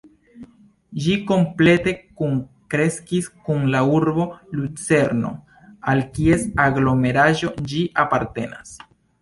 [1.01, 1.91] Ĝi komplete
[2.21, 4.27] kunkreskis kun la urbo
[4.61, 5.35] Lucerno,
[5.93, 8.77] al kies aglomeraĵo ĝi apartenas.